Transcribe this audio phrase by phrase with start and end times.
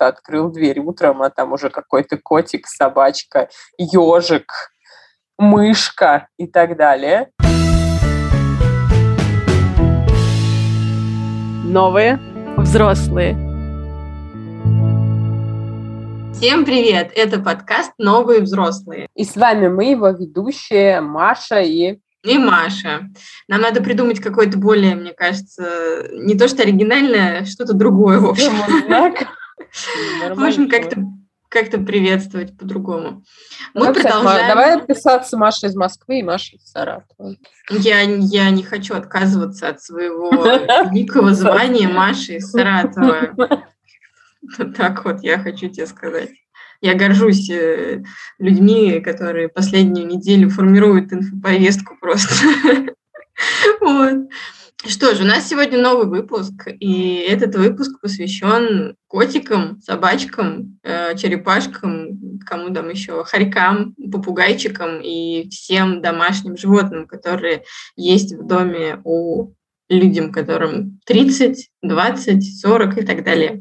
[0.00, 4.72] просто открыл дверь утром, а там уже какой-то котик, собачка, ежик,
[5.38, 7.30] мышка и так далее.
[11.64, 12.18] Новые
[12.56, 13.34] взрослые.
[16.34, 17.12] Всем привет!
[17.14, 19.08] Это подкаст «Новые взрослые».
[19.14, 23.08] И с вами мы, его ведущие Маша и и Маша.
[23.48, 28.52] Нам надо придумать какое-то более, мне кажется, не то что оригинальное, что-то другое, в общем.
[30.36, 31.04] Можем как-то
[31.50, 33.24] как-то приветствовать по-другому.
[33.74, 34.48] Мы ну, продолжаем...
[34.48, 37.34] Давай отписаться Маша из Москвы и Маша из Саратова.
[37.68, 40.30] Я, я не хочу отказываться от своего
[40.92, 43.34] великого звания Маши из Саратова.
[44.76, 46.30] Так вот, я хочу тебе сказать.
[46.80, 48.02] Я горжусь э,
[48.38, 52.32] людьми, которые последнюю неделю формируют инфоповестку просто.
[53.80, 54.28] Вот.
[54.86, 62.38] Что ж, у нас сегодня новый выпуск, и этот выпуск посвящен котикам, собачкам, э, черепашкам,
[62.46, 69.52] кому там еще, хорькам, попугайчикам и всем домашним животным, которые есть в доме у
[69.90, 73.60] людям, которым 30, 20, 40 и так далее.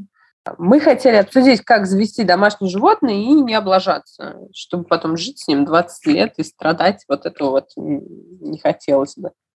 [0.58, 5.66] Мы хотели обсудить, как завести домашнее животное и не облажаться, чтобы потом жить с ним
[5.66, 7.04] 20 лет и страдать.
[7.10, 9.32] Вот этого вот не хотелось бы.
[9.32, 9.49] Да,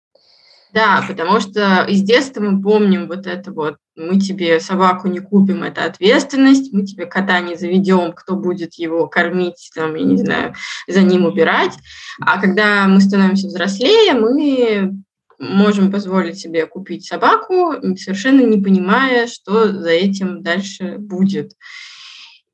[0.74, 5.86] потому что из детства мы помним вот это вот, мы тебе собаку не купим, это
[5.86, 10.56] ответственность, мы тебе кота не заведем, кто будет его кормить, там, я не знаю,
[10.88, 11.74] за ним убирать.
[12.22, 14.94] А когда мы становимся взрослее, мы
[15.40, 21.54] можем позволить себе купить собаку, совершенно не понимая, что за этим дальше будет.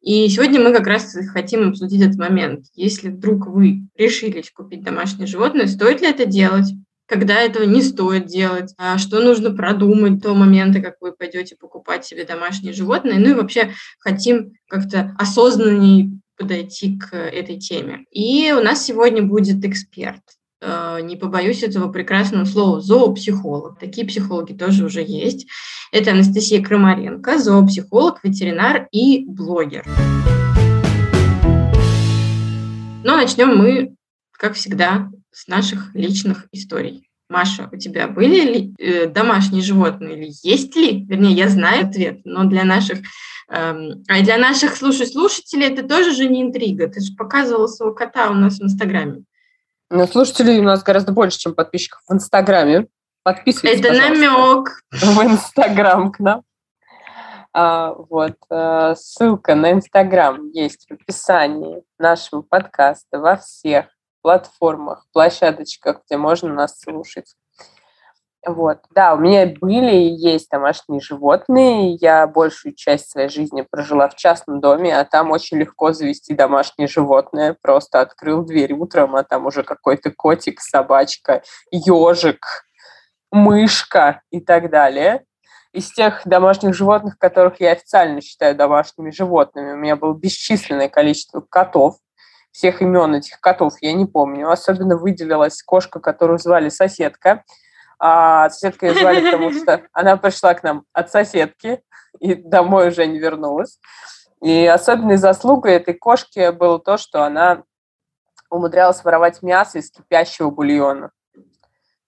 [0.02, 2.68] И сегодня мы как раз хотим обсудить этот момент.
[2.76, 6.68] Если вдруг вы решились купить домашнее животное, стоит ли это делать?
[7.08, 8.74] Когда этого не стоит делать?
[8.78, 13.18] А что нужно продумать до момента, как вы пойдете покупать себе домашнее животное?
[13.18, 18.04] Ну и вообще хотим как-то осознанней подойти к этой теме.
[18.12, 20.22] И у нас сегодня будет эксперт.
[20.60, 23.80] Э, не побоюсь этого прекрасного слова, зоопсихолог.
[23.80, 25.48] Такие психологи тоже уже есть.
[25.94, 29.86] Это Анастасия Крамаренко, зоопсихолог, ветеринар и блогер.
[33.06, 33.96] Но начнем мы,
[34.34, 37.08] как всегда, с наших личных историй.
[37.30, 41.06] Маша, у тебя были ли э, домашние животные или есть ли?
[41.06, 43.00] Вернее, я знаю ответ, но для наших,
[43.50, 46.88] эм, а для наших слушай, слушателей это тоже же не интрига.
[46.88, 49.26] Ты же показывала своего кота у нас в Инстаграме.
[49.92, 52.88] Но ну, слушателей у нас гораздо больше, чем подписчиков в Инстаграме.
[53.22, 54.82] Подписывайтесь, Это намек.
[54.92, 56.42] В Инстаграм к нам.
[57.54, 63.86] А, вот, а, ссылка на Инстаграм есть в описании нашего подкаста во всех
[64.28, 67.34] платформах, площадочках, где можно нас слушать.
[68.46, 68.80] Вот.
[68.94, 71.94] Да, у меня были и есть домашние животные.
[71.94, 76.90] Я большую часть своей жизни прожила в частном доме, а там очень легко завести домашнее
[76.90, 77.56] животное.
[77.62, 82.66] Просто открыл дверь утром, а там уже какой-то котик, собачка, ежик,
[83.32, 85.24] мышка и так далее.
[85.72, 91.40] Из тех домашних животных, которых я официально считаю домашними животными, у меня было бесчисленное количество
[91.40, 92.00] котов.
[92.58, 94.50] Всех имен этих котов я не помню.
[94.50, 97.44] Особенно выделилась кошка, которую звали соседка–
[98.00, 101.82] а соседка ее звали, потому что она пришла к нам от соседки
[102.20, 103.80] и домой уже не вернулась.
[104.42, 107.64] И особенной заслугой этой кошки было то, что она
[108.50, 111.12] умудрялась воровать мясо из кипящего бульона.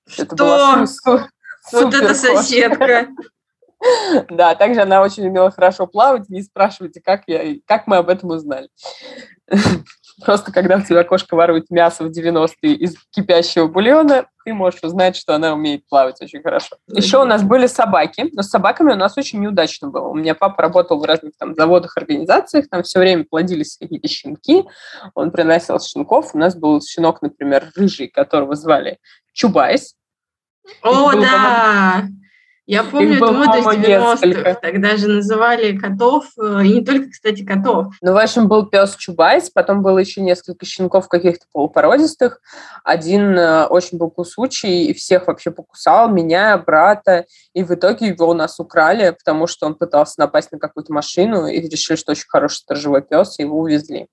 [0.08, 0.24] Что?
[0.24, 1.28] Это была су-
[1.72, 3.08] вот это соседка.
[4.30, 6.28] Да, также она очень умела хорошо плавать.
[6.28, 8.68] Не спрашивайте, как, я, как мы об этом узнали.
[10.24, 15.16] Просто когда у тебя кошка ворует мясо в 90-е из кипящего бульона, ты можешь узнать,
[15.16, 16.78] что она умеет плавать очень хорошо.
[16.88, 20.08] Еще у нас были собаки, но с собаками у нас очень неудачно было.
[20.08, 24.66] У меня папа работал в разных там заводах, организациях, там все время плодились какие-то щенки,
[25.14, 26.34] он приносил щенков.
[26.34, 28.98] У нас был щенок, например, рыжий, которого звали
[29.34, 29.96] Чубайс.
[30.82, 32.08] О, да!
[32.70, 34.54] Я помню эту моду из 90-х.
[34.62, 37.96] Тогда же называли котов, э, и не только, кстати, котов.
[38.00, 42.40] Ну, в общем, был пес Чубайс, потом было еще несколько щенков каких-то полупородистых.
[42.84, 47.26] Один э, очень был кусучий и всех вообще покусал, меня, брата.
[47.56, 51.48] И в итоге его у нас украли, потому что он пытался напасть на какую-то машину
[51.48, 54.10] и решили, что очень хороший сторожевой пес, и его увезли.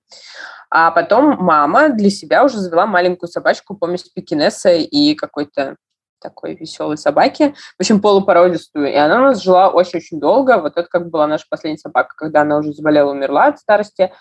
[0.71, 5.75] А потом мама для себя уже завела маленькую собачку, помесь пекинеса и какой-то
[6.19, 10.87] такой веселой собаки, в общем, полупородистую, и она у нас жила очень-очень долго, вот это
[10.87, 14.11] как была наша последняя собака, когда она уже заболела, умерла от старости,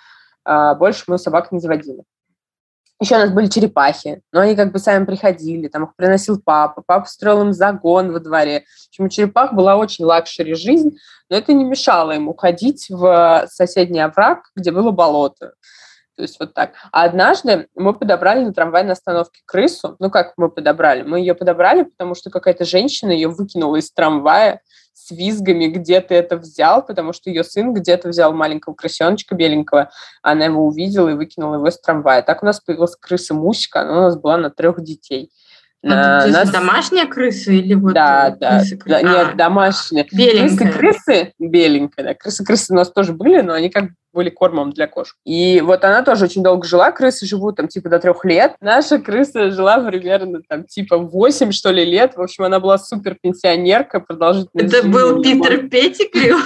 [0.45, 2.03] а больше мы собак не заводили.
[3.01, 6.83] еще у нас были черепахи, но они как бы сами приходили, там их приносил папа,
[6.87, 8.65] папа строил им загон во дворе.
[8.87, 10.97] В общем, у черепах была очень luxury жизнь,
[11.29, 15.55] но это не мешало им уходить в соседний овраг, где было болото.
[16.17, 16.73] То есть вот так.
[16.93, 19.97] А однажды мы подобрали на трамвайной остановке крысу.
[19.99, 21.03] Ну, как мы подобрали?
[21.03, 24.63] Мы ее подобрали, потому что какая-то женщина ее выкинула из трамвая
[24.95, 29.91] с визгами, где ты это взял, потому что ее сын где-то взял маленького крысеночка беленького,
[30.23, 32.23] она его увидела и выкинула его из трамвая.
[32.23, 35.31] Так у нас появилась крыса Мусика, она у нас была на трех детей.
[35.83, 36.51] На, а, нас...
[36.51, 40.07] домашняя крыса или вот да, да, крысы, да, а, нет, домашняя.
[40.11, 40.73] Беленькая.
[40.73, 42.15] Крысы, крысы, беленькая, да.
[42.15, 45.15] Крысы, крысы у нас тоже были, но они как были кормом для кошек.
[45.25, 48.57] И вот она тоже очень долго жила, крысы живут там типа до трех лет.
[48.61, 52.17] Наша крыса жила примерно там типа 8, что ли, лет.
[52.17, 56.39] В общем, она была супер пенсионерка, продолжительность Это был Питер Петтикрю?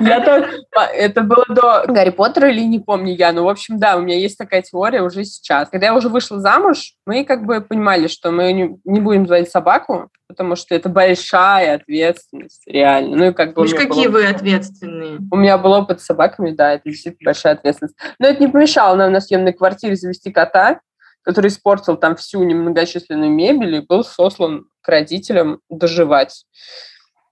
[0.00, 0.50] Я так,
[0.92, 4.16] это было до Гарри Поттера или не помню я, но, в общем, да, у меня
[4.16, 5.68] есть такая теория уже сейчас.
[5.70, 9.50] Когда я уже вышла замуж, мы как бы понимали, что мы не, не будем звать
[9.50, 13.16] собаку, потому что это большая ответственность, реально.
[13.16, 13.62] Ну и как бы...
[13.62, 14.20] Уж какие было...
[14.20, 15.18] вы ответственные.
[15.30, 17.96] У меня был опыт с собаками, да, это действительно большая ответственность.
[18.18, 20.80] Но это не помешало нам на съемной квартире завести кота,
[21.22, 26.44] который испортил там всю немногочисленную мебель и был сослан к родителям доживать.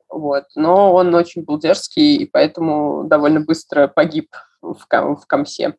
[0.08, 0.44] Вот.
[0.54, 5.76] Но он очень был дерзкий, и поэтому довольно быстро погиб в, ком- в Комсе,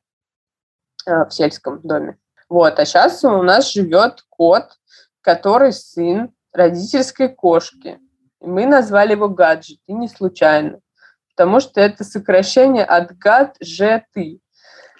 [1.05, 2.17] э, в сельском доме.
[2.49, 2.79] Вот.
[2.79, 4.77] А сейчас у нас живет кот,
[5.21, 7.99] который сын родительской кошки.
[8.41, 10.79] И мы назвали его гаджет, и не случайно,
[11.29, 14.39] потому что это сокращение от гад же ты.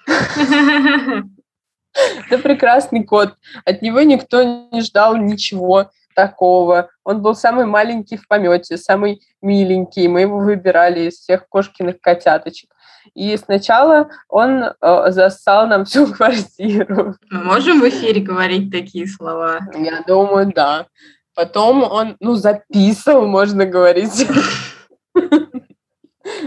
[2.29, 3.35] Это прекрасный кот.
[3.65, 6.89] От него никто не ждал ничего такого.
[7.03, 10.07] Он был самый маленький в помете, самый миленький.
[10.07, 12.71] Мы его выбирали из всех кошкиных котяточек.
[13.13, 17.13] И сначала он э, засал нам всю квартиру.
[17.29, 19.59] Мы можем в эфире говорить такие слова?
[19.75, 20.87] Я думаю, да.
[21.35, 24.27] Потом он, ну, записывал, можно говорить.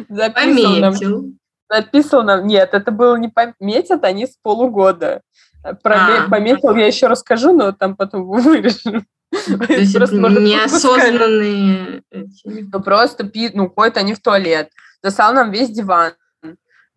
[0.09, 2.37] Записывал нам.
[2.41, 2.47] Нам.
[2.49, 5.23] Нет, это было не пометят, они с полугода.
[5.63, 6.29] Про, а.
[6.29, 9.05] Пометил, я еще расскажу, но там потом вырежу.
[9.67, 12.03] То есть неосознанные...
[12.45, 14.71] Ну, просто, ну, ходят они в туалет.
[15.03, 16.13] Засал нам весь диван.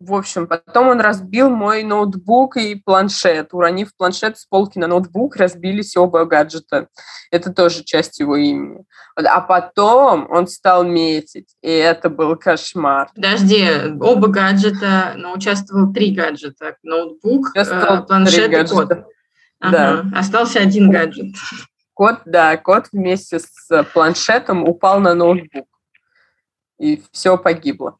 [0.00, 3.48] В общем, потом он разбил мой ноутбук и планшет.
[3.52, 6.88] Уронив планшет с полки на ноутбук, разбились оба гаджета.
[7.30, 8.84] Это тоже часть его имени.
[9.16, 13.10] А потом он стал метить, и это был кошмар.
[13.14, 13.66] Подожди,
[14.00, 16.76] оба гаджета, но участвовал три гаджета.
[16.82, 18.92] Ноутбук, э, планшет и код.
[19.60, 19.70] Ага.
[19.70, 20.18] Да.
[20.18, 21.34] Остался один гаджет.
[21.94, 25.68] Кот, да, кот вместе с планшетом упал на ноутбук.
[26.78, 27.98] И все погибло.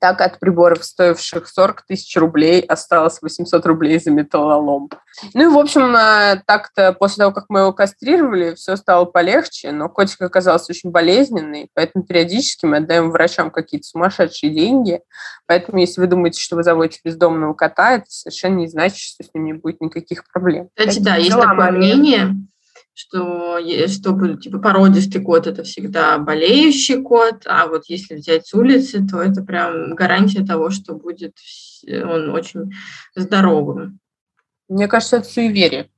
[0.00, 4.90] Так от приборов, стоивших 40 тысяч рублей, осталось 800 рублей за металлолом.
[5.32, 9.70] Ну и, в общем, э, так-то после того, как мы его кастрировали, все стало полегче,
[9.70, 15.02] но котик оказался очень болезненный, поэтому периодически мы отдаем врачам какие-то сумасшедшие деньги.
[15.46, 19.28] Поэтому, если вы думаете, что вы заводите бездомного кота, это совершенно не значит, что с
[19.34, 20.68] ним не будет никаких проблем.
[20.74, 22.34] Кстати, Такие да, есть такое мнение,
[22.94, 23.58] что
[23.88, 29.20] чтобы типа породистый кот это всегда болеющий кот, а вот если взять с улицы, то
[29.20, 31.36] это прям гарантия того, что будет
[31.86, 32.72] он очень
[33.14, 33.98] здоровым.
[34.68, 35.90] Мне кажется, это суеверие.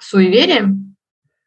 [0.00, 0.76] Суеверие?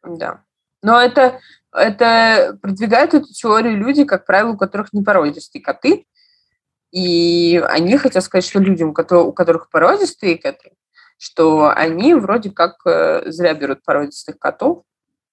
[0.02, 0.44] Да.
[0.82, 1.40] Но это,
[1.72, 6.06] это продвигают эту теорию люди, как правило, у которых не породистые коты.
[6.90, 10.72] И они хотят сказать, что людям, у которых породистые коты,
[11.18, 14.84] что они вроде как э, зря берут породистых котов,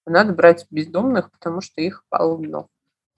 [0.04, 2.68] надо брать бездомных, потому что их полно.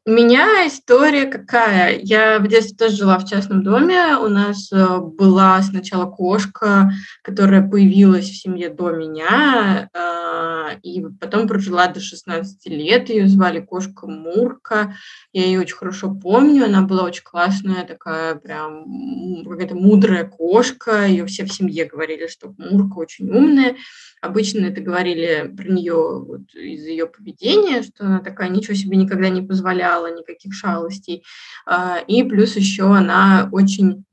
[0.08, 1.98] У меня история какая.
[1.98, 4.16] Я в детстве тоже жила в частном доме.
[4.16, 11.46] У нас э, была сначала кошка, которая появилась в семье до меня, а, и потом
[11.46, 13.10] прожила до 16 лет.
[13.10, 14.94] Ее звали кошка Мурка.
[15.34, 16.64] Я ее очень хорошо помню.
[16.64, 21.04] Она была очень классная, такая прям какая-то мудрая кошка.
[21.04, 23.76] Ее все в семье говорили, что Мурка очень умная.
[24.20, 29.28] Обычно это говорили про нее вот из ее поведения, что она такая ничего себе никогда
[29.28, 31.25] не позволяла, никаких шалостей.
[31.66, 34.04] А, и плюс еще она очень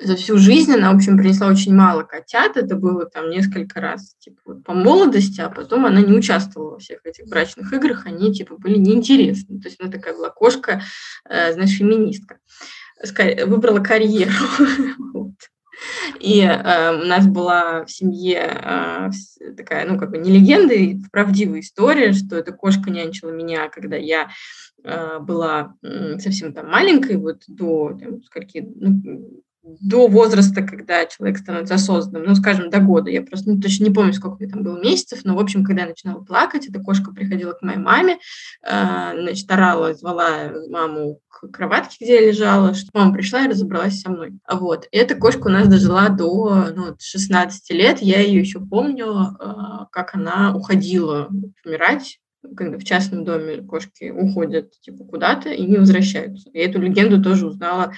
[0.00, 2.56] за всю жизнь она, в общем, принесла очень мало котят.
[2.56, 6.78] Это было там несколько раз, типа, вот, по молодости, а потом она не участвовала во
[6.78, 9.60] всех этих брачных играх, они, типа, были неинтересны.
[9.60, 10.82] То есть она такая была кошка,
[11.28, 12.38] э, знаешь, феминистка.
[13.46, 14.32] Выбрала карьеру.
[16.24, 19.10] И э, у нас была в семье э,
[19.58, 23.96] такая, ну, как бы не легенда, и правдивая история, что эта кошка нянчила меня, когда
[23.96, 24.30] я
[24.82, 25.74] э, была
[26.18, 32.34] совсем там маленькой, вот до там, скольки, ну, до возраста, когда человек становится осознанным, ну,
[32.34, 33.10] скажем, до года.
[33.10, 35.82] Я просто ну, точно не помню, сколько мне там было месяцев, но, в общем, когда
[35.82, 38.18] я начинала плакать, эта кошка приходила к моей маме,
[38.62, 44.00] э, значит, орала, звала маму к кроватке, где я лежала, что мама пришла и разобралась
[44.00, 44.38] со мной.
[44.50, 44.86] Вот.
[44.90, 47.98] И эта кошка у нас дожила до ну, 16 лет.
[48.00, 51.28] Я ее еще помню, э, как она уходила
[51.64, 52.18] умирать
[52.56, 56.50] когда в частном доме кошки уходят типа куда-то и не возвращаются.
[56.52, 57.94] Я эту легенду тоже узнала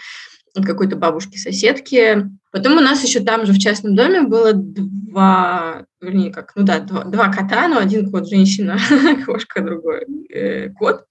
[0.57, 2.29] от какой-то бабушки-соседки.
[2.51, 6.81] Потом у нас еще там же в частном доме было два, вернее, как, ну да,
[6.81, 8.79] два, два кота, но один кот женщина,
[9.27, 11.05] кошка, другой э, кот.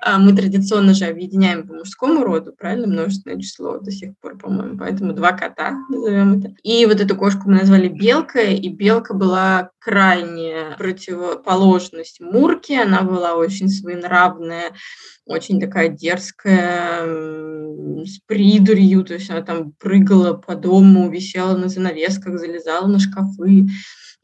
[0.00, 4.78] А мы традиционно же объединяем по мужскому роду, правильно, множественное число до сих пор, по-моему,
[4.78, 6.54] поэтому два кота, назовем это.
[6.62, 13.34] И вот эту кошку мы назвали Белкой, и Белка была крайне противоположность Мурке, она была
[13.34, 14.72] очень своенравная,
[15.26, 17.04] очень такая дерзкая,
[18.06, 23.68] с придурью, то есть она там прыгала по дому, висела на занавесках, залезала на шкафы.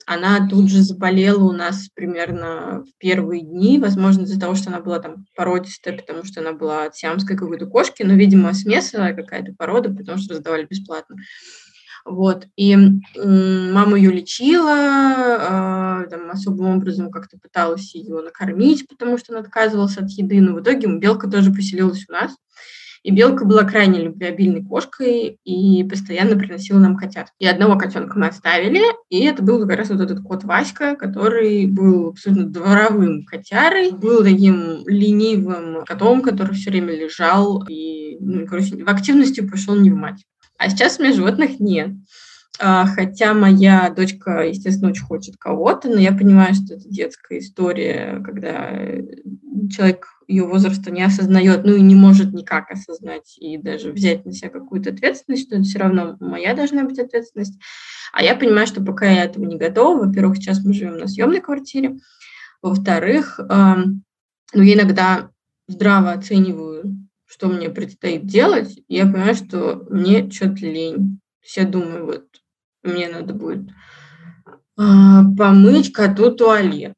[0.06, 4.80] Она тут же заболела у нас примерно в первые дни, возможно, из-за того, что она
[4.80, 9.52] была там породистая, потому что она была от сиамской какой-то кошки, но, видимо, смесовая какая-то
[9.58, 11.16] порода, потому что раздавали бесплатно.
[12.08, 12.46] Вот.
[12.56, 12.74] И
[13.16, 19.98] мама ее лечила, э, там, особым образом как-то пыталась ее накормить, потому что она отказывалась
[19.98, 20.40] от еды.
[20.40, 22.34] Но в итоге белка тоже поселилась у нас.
[23.02, 27.28] И белка была крайне любвеобильной кошкой и постоянно приносила нам котят.
[27.38, 31.66] И одного котенка мы оставили, и это был как раз вот этот кот Васька, который
[31.66, 38.82] был абсолютно дворовым котярой, был таким ленивым котом, который все время лежал и, ну, короче,
[38.84, 40.24] в активности пошел не в мать.
[40.58, 41.90] А сейчас у меня животных нет.
[42.60, 48.20] А, хотя моя дочка, естественно, очень хочет кого-то, но я понимаю, что это детская история,
[48.24, 48.72] когда
[49.70, 54.32] человек ее возраста не осознает, ну и не может никак осознать и даже взять на
[54.32, 57.58] себя какую-то ответственность, что это все равно моя должна быть ответственность.
[58.12, 61.40] А я понимаю, что пока я этого не готова, во-первых, сейчас мы живем на съемной
[61.40, 61.98] квартире,
[62.60, 65.30] во-вторых, ну, я иногда
[65.66, 71.20] здраво оцениваю, что мне предстоит делать, и я понимаю, что мне что-то лень.
[71.56, 72.24] Я думаю, вот
[72.82, 73.68] мне надо будет
[74.76, 76.94] а, помыть коту туалет,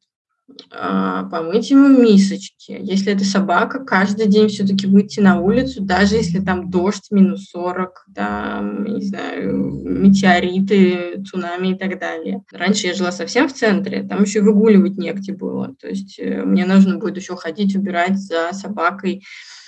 [0.68, 2.76] помыть ему мисочки.
[2.80, 8.06] Если это собака, каждый день все-таки выйти на улицу, даже если там дождь минус 40,
[8.14, 12.42] там, не знаю, метеориты, цунами и так далее.
[12.52, 15.74] Раньше я жила совсем в центре, там еще выгуливать негде было.
[15.80, 19.59] То есть э, мне нужно будет еще ходить, убирать за собакой а,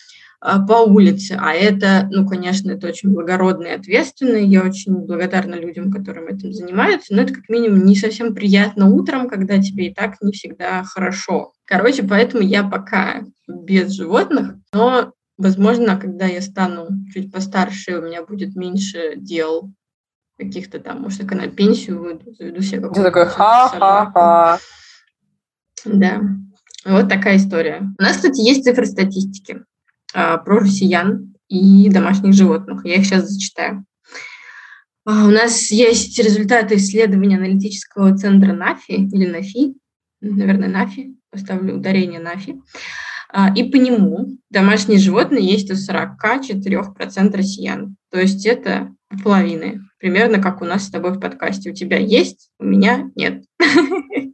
[0.66, 1.36] по улице.
[1.40, 4.36] А это, ну, конечно, это очень благородно и ответственно.
[4.36, 7.14] Я очень благодарна людям, которым этим занимаются.
[7.14, 11.52] Но это как минимум не совсем приятно утром, когда тебе и так не всегда хорошо.
[11.64, 18.24] Короче, поэтому я пока без животных, но, возможно, когда я стану чуть постарше, у меня
[18.24, 19.72] будет меньше дел
[20.38, 23.00] каких-то там, может, я на пенсию выйду, заведу себе какую-то...
[23.00, 24.58] Ты такой ха-ха-ха.
[25.84, 26.20] Да.
[26.84, 27.82] Вот такая история.
[27.96, 29.62] У нас, кстати, есть цифры статистики.
[30.14, 32.84] А, про россиян и домашних животных.
[32.84, 33.84] Я их сейчас зачитаю.
[35.04, 39.74] А, у нас есть результаты исследования аналитического центра НАФИ или НАФИ,
[40.20, 42.60] наверное, НАФИ, поставлю ударение НАФИ.
[43.30, 47.96] А, и по нему домашние животные есть у 44% россиян.
[48.10, 49.80] То есть это половины.
[49.98, 51.70] Примерно как у нас с тобой в подкасте.
[51.70, 53.44] У тебя есть, у меня нет.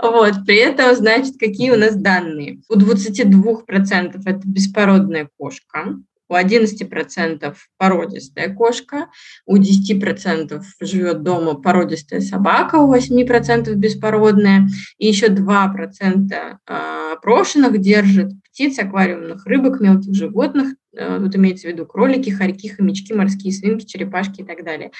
[0.00, 2.60] Вот, при этом, значит, какие у нас данные?
[2.68, 5.96] У 22% это беспородная кошка,
[6.28, 9.08] у 11% породистая кошка,
[9.46, 18.32] у 10% живет дома породистая собака, у 8% беспородная, и еще 2% а, прошенных держит
[18.50, 23.84] птиц, аквариумных рыбок, мелких животных, а, тут имеется в виду кролики, хорьки, хомячки, морские свинки,
[23.84, 24.92] черепашки и так далее.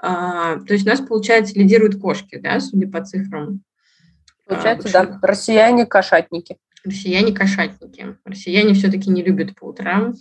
[0.00, 3.60] А, то есть у нас, получается, лидируют кошки, да, судя по цифрам
[4.50, 5.18] Получается, а, да.
[5.22, 6.56] Россияне кошатники.
[6.84, 8.16] Россияне кошатники.
[8.24, 10.14] Россияне все-таки не любят по утрам.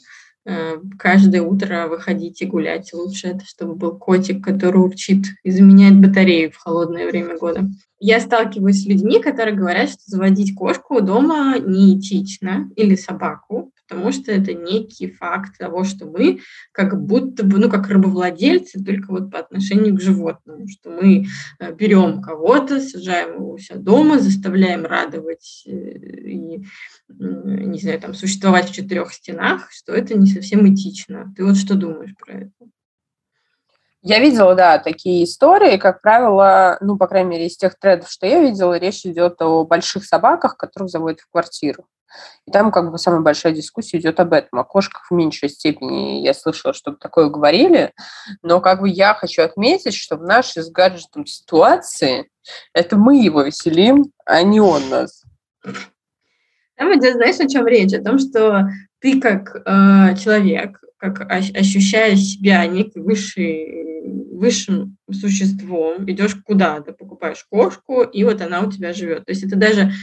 [0.45, 2.93] Э, каждое утро выходить и гулять.
[2.93, 7.67] Лучше это, чтобы был котик, который урчит и заменяет батарею в холодное время года.
[7.99, 14.31] Я сталкиваюсь с людьми, которые говорят, что заводить кошку дома неэтично или собаку, потому что
[14.31, 16.41] это некий факт того, что мы
[16.71, 21.25] как будто бы, ну, как рабовладельцы, только вот по отношению к животному, что мы
[21.59, 26.63] э, берем кого-то, сажаем его у себя дома, заставляем радовать э, и,
[27.09, 31.33] не знаю, там, существовать в четырех стенах, что это не совсем этично.
[31.35, 32.51] Ты вот что думаешь про это?
[34.01, 38.27] Я видела, да, такие истории, как правило, ну, по крайней мере, из тех трендов, что
[38.27, 41.85] я видела, речь идет о больших собаках, которых заводят в квартиру.
[42.47, 44.59] И там как бы самая большая дискуссия идет об этом.
[44.59, 47.93] О кошках в меньшей степени я слышала, чтобы такое говорили.
[48.41, 52.29] Но как бы я хочу отметить, что в нашей с гаджетом ситуации
[52.73, 55.23] это мы его веселим, а не он нас.
[56.75, 57.93] Там идет, знаешь, о чем речь?
[57.93, 64.03] О том, что ты как э, человек, как ощущая себя некий высший,
[64.33, 69.25] высшим существом, идешь куда-то, покупаешь кошку, и вот она у тебя живет.
[69.25, 69.93] То есть это даже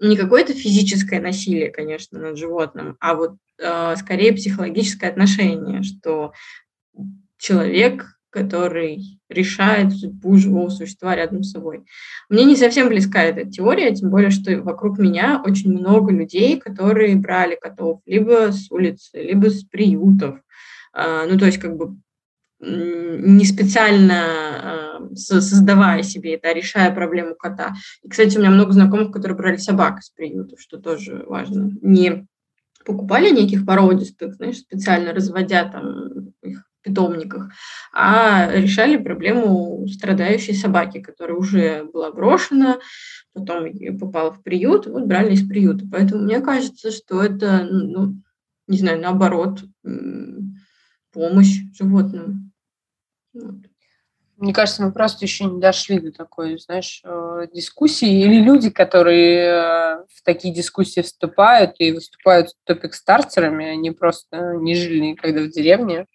[0.00, 6.32] не какое-то физическое насилие, конечно, над животным, а вот э, скорее психологическое отношение, что
[7.38, 11.84] человек который решает судьбу живого существа рядом с собой.
[12.28, 17.16] Мне не совсем близка эта теория, тем более, что вокруг меня очень много людей, которые
[17.16, 20.38] брали котов либо с улицы, либо с приютов.
[20.96, 21.96] А, ну, то есть, как бы
[22.58, 27.74] не специально а, создавая себе это, а решая проблему кота.
[28.02, 31.70] И, кстати, у меня много знакомых, которые брали собак из приютов, что тоже важно.
[31.82, 32.26] Не
[32.86, 37.50] покупали неких породистых, знаешь, специально разводя там их питомниках,
[37.92, 42.78] а решали проблему страдающей собаки, которая уже была брошена,
[43.34, 43.66] потом
[43.98, 45.84] попала в приют, вот брали из приюта.
[45.90, 48.14] Поэтому мне кажется, что это, ну,
[48.68, 49.64] не знаю, наоборот,
[51.16, 52.52] помощь животным.
[53.32, 53.54] Вот.
[54.36, 58.20] Мне кажется, мы просто еще не дошли до такой, знаешь, э, дискуссии.
[58.20, 64.98] Или люди, которые э, в такие дискуссии вступают и выступают топик-стартерами, они просто не жили
[64.98, 66.06] никогда в деревне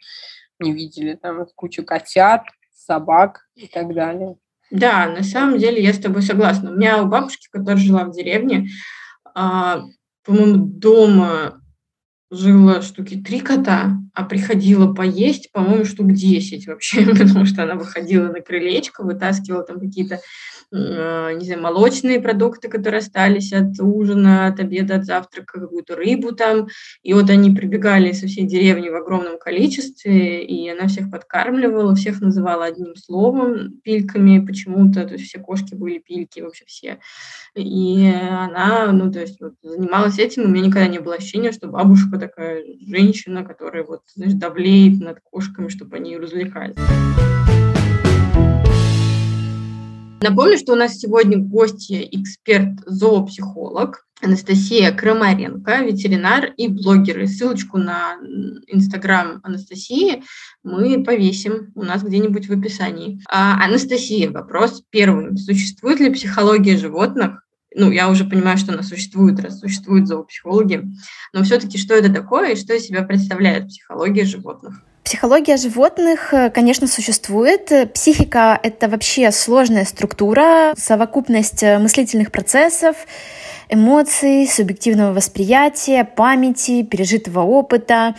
[0.62, 2.44] не видели там кучу котят,
[2.74, 4.36] собак и так далее.
[4.70, 6.72] Да, на самом деле я с тобой согласна.
[6.72, 8.70] У меня у бабушки, которая жила в деревне,
[9.36, 9.82] а,
[10.24, 11.62] по-моему, дома
[12.32, 18.28] жило штуки три кота, а приходила поесть, по-моему, штук десять вообще, потому что она выходила
[18.28, 20.20] на крылечко, вытаскивала там какие-то
[20.72, 26.68] не знаю, молочные продукты, которые остались от ужина, от обеда, от завтрака, какую-то рыбу там.
[27.04, 32.22] И вот они прибегали со всей деревни в огромном количестве, и она всех подкармливала, всех
[32.22, 37.00] называла одним словом, пильками почему-то, то есть все кошки были пильки, вообще все.
[37.56, 41.68] И она, ну, то есть вот, занималась этим, у меня никогда не было ощущения, что
[41.68, 46.76] бабушка такая женщина, которая вот, знаешь, давлеет над кошками, чтобы они развлекались.
[50.22, 57.28] Напомню, что у нас сегодня гостья эксперт-зоопсихолог Анастасия Крамаренко, ветеринар и блогер.
[57.28, 58.18] Ссылочку на
[58.68, 60.22] инстаграм Анастасии
[60.62, 63.20] мы повесим у нас где-нибудь в описании.
[63.28, 65.36] А, Анастасия, вопрос первый.
[65.38, 67.44] Существует ли психология животных?
[67.74, 70.84] Ну, я уже понимаю, что она существует, раз существуют зоопсихологи.
[71.34, 74.84] Но все-таки что это такое и что из себя представляет психология животных?
[75.12, 77.70] Психология животных, э, конечно, существует.
[77.94, 82.96] Психика— это вообще сложная структура, совокупность э, мыслительных процессов,
[83.72, 88.16] эмоций, субъективного восприятия, памяти, пережитого опыта.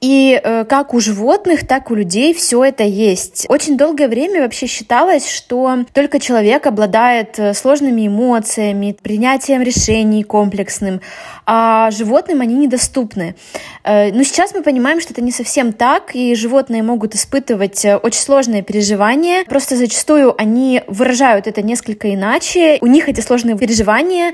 [0.00, 3.46] И э, как у животных, так и у людей все это есть.
[3.48, 11.00] Очень долгое время вообще считалось, что только человек обладает э, сложными эмоциями, принятием решений комплексным,
[11.46, 13.34] а животным они недоступны.
[13.84, 17.96] Э, но сейчас мы понимаем, что это не совсем так, и животные могут испытывать э,
[17.96, 19.44] очень сложные переживания.
[19.44, 22.78] Просто зачастую они выражают это несколько иначе.
[22.80, 24.32] У них эти сложные переживания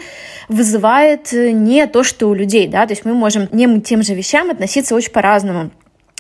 [0.48, 4.14] вызывает э, не то, что у людей, да, то есть мы можем не тем же
[4.14, 5.70] вещам относиться очень по-разному.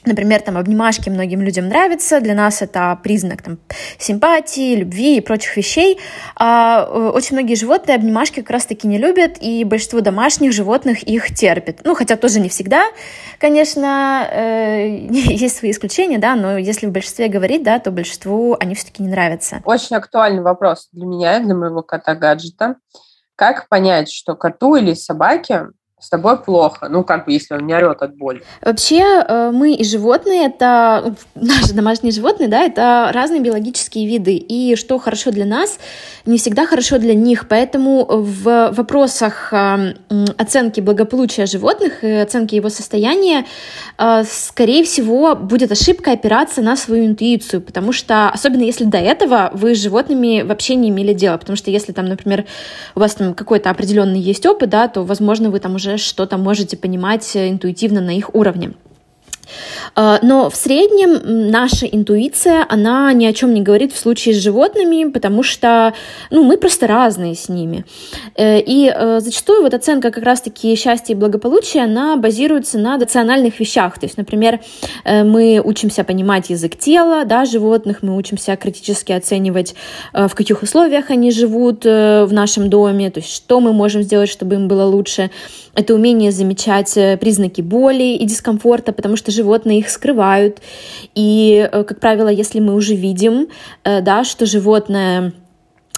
[0.04, 3.58] Например, там обнимашки многим людям нравятся, для нас это признак там,
[3.98, 5.98] симпатии, любви и прочих вещей.
[6.36, 11.34] А э, очень многие животные обнимашки как раз-таки не любят, и большинство домашних животных их
[11.34, 11.80] терпит.
[11.82, 12.84] Ну, хотя тоже не всегда,
[13.40, 18.76] конечно, э, есть свои исключения, да, но если в большинстве говорить, да, то большинству они
[18.76, 19.60] все-таки не нравятся.
[19.64, 22.76] Очень актуальный вопрос для меня, для моего кота-гаджета.
[23.34, 25.68] Как понять, что коту или собаке
[26.00, 28.42] с тобой плохо, ну, как бы, если он не орет от боли.
[28.62, 34.76] Вообще, э, мы и животные, это наши домашние животные, да, это разные биологические виды, и
[34.76, 35.78] что хорошо для нас,
[36.24, 39.94] не всегда хорошо для них, поэтому в вопросах э,
[40.36, 43.44] оценки благополучия животных и оценки его состояния,
[43.98, 49.50] э, скорее всего, будет ошибка опираться на свою интуицию, потому что, особенно если до этого
[49.52, 52.44] вы с животными вообще не имели дела, потому что если там, например,
[52.94, 56.76] у вас там какой-то определенный есть опыт, да, то, возможно, вы там уже что-то можете
[56.76, 58.74] понимать интуитивно на их уровне.
[59.94, 64.38] А, но в среднем наша интуиция, она ни о чем не говорит в случае с
[64.38, 65.94] животными, потому что
[66.30, 67.84] ну, мы просто разные с ними.
[68.36, 73.60] Э, и э, зачастую вот оценка как раз-таки счастья и благополучия, она базируется на рациональных
[73.60, 73.98] вещах.
[73.98, 74.60] То есть, например,
[75.04, 79.74] э, мы учимся понимать язык тела да, животных, мы учимся критически оценивать,
[80.12, 84.54] в каких условиях они живут в нашем доме, то есть что мы можем сделать, чтобы
[84.54, 85.30] им было лучше.
[85.74, 90.60] Это умение замечать признаки боли и дискомфорта, потому что животные их скрывают.
[91.14, 93.48] И, э, как правило, если мы уже видим,
[93.84, 95.32] э, да, что животное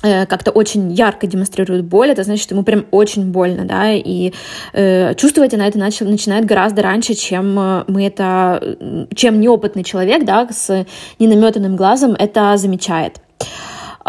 [0.03, 4.33] э, как-то очень ярко демонстрирует боль, это значит, что ему прям очень больно, да, и
[4.72, 8.76] э, чувствовать она это начал, начинает гораздо раньше, чем мы это,
[9.14, 10.87] чем неопытный человек, да, с
[11.18, 13.20] ненаметанным глазом это замечает.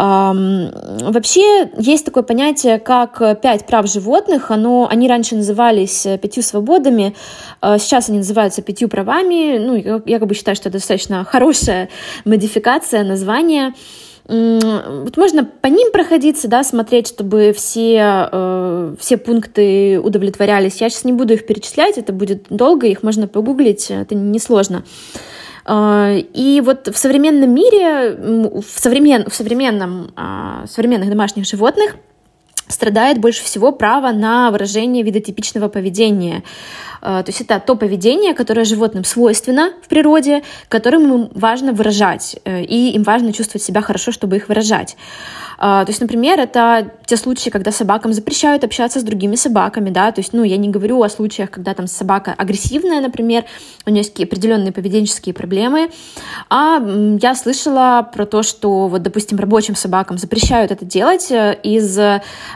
[0.02, 4.50] Вообще есть такое понятие, как пять прав животных.
[4.50, 7.14] Оно, они раньше назывались э, пятью свободами,
[7.60, 9.58] а сейчас они называются пятью правами.
[9.58, 11.88] Ну, я, как бы считаю, что это достаточно хорошая
[12.24, 13.74] модификация названия.
[14.26, 20.80] Вот можно по ним проходиться, да, смотреть, чтобы все, э, все пункты удовлетворялись.
[20.80, 24.82] Я сейчас не буду их перечислять, это будет долго, их можно погуглить, это несложно.
[24.82, 24.84] сложно.
[25.64, 31.96] А, и вот в современном мире, в, современ, в современном, а, современных домашних животных
[32.72, 36.42] страдает больше всего право на выражение видотипичного поведения.
[37.04, 42.36] А, то есть это то поведение, которое животным свойственно в природе, которым им важно выражать,
[42.44, 44.96] э, и им важно чувствовать себя хорошо, чтобы их выражать.
[45.58, 50.10] А, то есть, например, это те случаи, когда собакам запрещают общаться с другими собаками, да,
[50.10, 53.44] то есть, ну, я не говорю о случаях, когда там собака агрессивная, например,
[53.86, 55.90] у нее есть определенные поведенческие проблемы,
[56.50, 56.80] а
[57.20, 61.96] я слышала про то, что вот, допустим, рабочим собакам запрещают это делать э, из,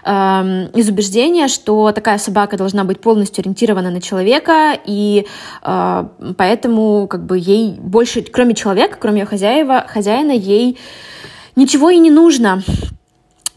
[0.06, 5.26] э, из убеждения, что такая собака должна быть полностью ориентирована на человека, и
[5.62, 6.04] э,
[6.36, 10.78] поэтому как бы ей больше, кроме человека, кроме ее хозяева, хозяина, ей
[11.56, 12.62] ничего и не нужно.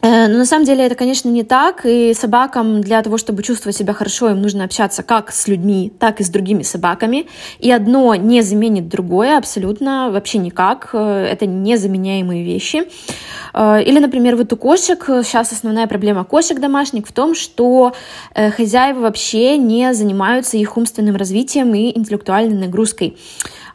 [0.02, 3.76] Э, но на самом деле это, конечно, не так, и собакам для того, чтобы чувствовать
[3.76, 7.28] себя хорошо, им нужно общаться как с людьми, так и с другими собаками,
[7.60, 12.84] и одно не заменит другое абсолютно вообще никак, э, это незаменяемые вещи.
[13.54, 17.94] Э, или, например, вот у кошек, сейчас основная проблема кошек домашних в том, что
[18.34, 23.18] хозяева вообще не занимаются их умственным развитием и интеллектуальной нагрузкой.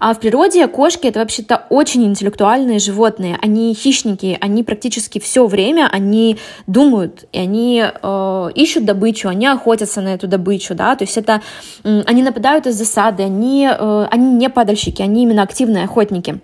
[0.05, 3.39] А в природе кошки это вообще-то очень интеллектуальные животные.
[3.41, 6.37] Они хищники, они практически все время они
[6.67, 11.41] думают, и они э, ищут добычу, они охотятся на эту добычу, да, то есть это
[11.85, 16.39] э, они нападают из засады, они, э, они не падальщики, они именно активные охотники.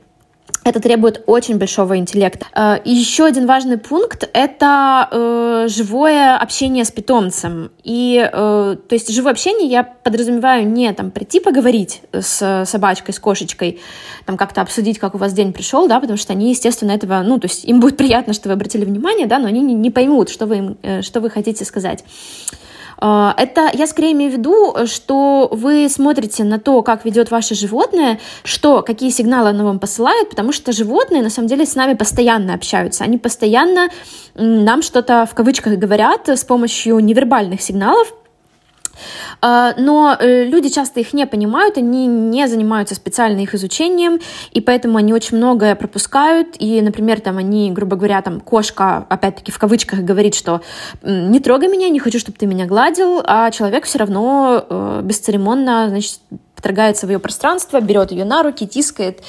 [0.62, 2.46] Это требует очень большого интеллекта.
[2.54, 7.70] Э, еще один важный пункт— это э, живое общение с питомцем.
[7.82, 13.18] И, э, то есть живое общение я подразумеваю не там прийти поговорить с собачкой, с
[13.18, 13.80] кошечкой,
[14.26, 17.38] там как-то обсудить, как у вас день пришел, да, потому что они, естественно, этого, ну,
[17.38, 20.28] то есть им будет приятно, что вы обратили внимание, да, но они не, не поймут,
[20.28, 22.04] что вы, им, э, что вы хотите сказать.
[23.00, 27.54] А, это я скорее имею в виду, что вы смотрите на то, как ведет ваше
[27.54, 31.94] животное, что, какие сигналы оно вам посылает, потому что животные на самом деле с нами
[31.94, 33.04] постоянно общаются.
[33.04, 33.88] Они постоянно
[34.34, 38.12] нам что-то в кавычках говорят с помощью невербальных сигналов,
[39.40, 44.20] но э, люди часто их не понимают, они не занимаются специально их изучением,
[44.52, 46.56] и поэтому они очень многое пропускают.
[46.58, 50.60] И, например, там они, грубо говоря, там кошка, опять-таки в кавычках, говорит, что
[51.02, 55.88] не трогай меня, не хочу, чтобы ты меня гладил, а человек все равно э, бесцеремонно,
[55.88, 56.20] значит,
[56.60, 59.20] вторгается в ее пространство, берет ее на руки, тискает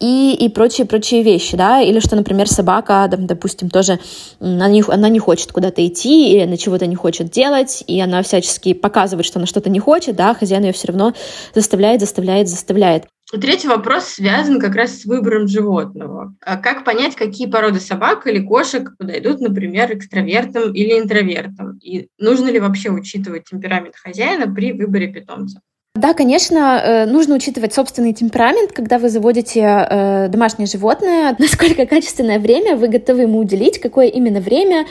[0.00, 3.98] и, и прочие-прочие вещи, да, или что, например, собака, допустим, тоже,
[4.38, 8.22] она не, она не хочет куда-то идти, или она чего-то не хочет делать, и она
[8.22, 11.14] всячески показывает, что она что-то не хочет, да, хозяин ее все равно
[11.54, 13.04] заставляет, заставляет, заставляет.
[13.32, 16.34] Третий вопрос связан как раз с выбором животного.
[16.42, 21.78] А как понять, какие породы собак или кошек подойдут, например, экстравертам или интровертам?
[21.78, 25.60] И нужно ли вообще учитывать темперамент хозяина при выборе питомца?
[25.96, 32.40] Да, конечно, э, нужно учитывать собственный темперамент, когда вы заводите э, домашнее животное, насколько качественное
[32.40, 34.86] время вы готовы ему уделить, какое именно время,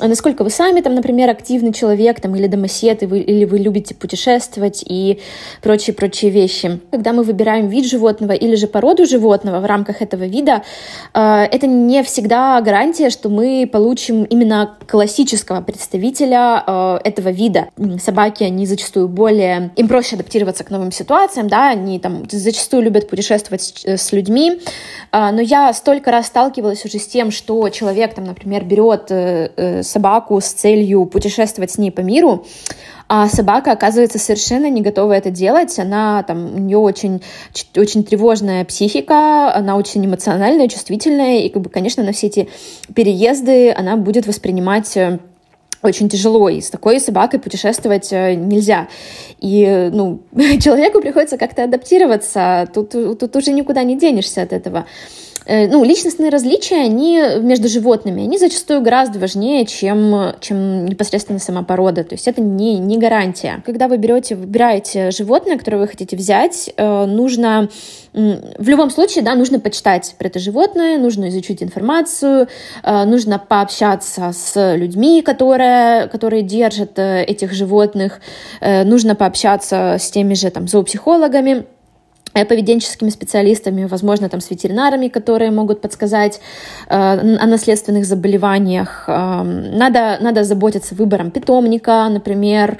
[0.00, 5.20] насколько вы сами, там, например, активный человек, там, или домосед, или вы любите путешествовать и
[5.62, 6.80] прочие-прочие вещи.
[6.90, 10.64] Когда мы выбираем вид животного или же породу животного в рамках этого вида,
[11.14, 11.20] э,
[11.52, 17.68] это не всегда гарантия, что мы получим именно классического представителя этого вида.
[18.02, 22.82] Собаки, они зачастую более, им проще адаптироваться адаптироваться к новым ситуациям, да, они там зачастую
[22.82, 24.60] любят путешествовать с, э, с людьми,
[25.12, 29.50] а, но я столько раз сталкивалась уже с тем, что человек там, например, берет э,
[29.56, 32.44] э, собаку с целью путешествовать с ней по миру,
[33.10, 37.22] а собака оказывается совершенно не готова это делать, она там, у нее очень,
[37.76, 42.48] очень тревожная психика, она очень эмоциональная, чувствительная, и, как бы, конечно, на все эти
[42.94, 45.18] переезды она будет воспринимать э,
[45.82, 48.88] очень тяжело, и с такой собакой путешествовать э, нельзя.
[49.40, 50.20] И, ну,
[50.60, 54.86] человеку приходится как-то адаптироваться, тут, тут уже никуда не денешься от этого.
[55.48, 61.62] Э, ну, личностные различия, они между животными, они зачастую гораздо важнее, чем, чем непосредственно сама
[61.62, 62.04] порода.
[62.04, 63.62] То есть это не, не гарантия.
[63.64, 67.70] Когда вы берете, выбираете животное, которое вы хотите взять, э, нужно
[68.12, 72.48] в любом случае, да, нужно почитать про это животное, нужно изучить информацию,
[72.82, 78.20] э, нужно пообщаться с людьми, которые, которые держат этих животных,
[78.60, 81.64] нужно пообщаться с теми же там зоопсихологами,
[82.32, 86.40] поведенческими специалистами, возможно, там, с ветеринарами, которые могут подсказать
[86.88, 89.04] э, о наследственных заболеваниях.
[89.06, 92.78] Э, надо, надо заботиться выбором питомника, например,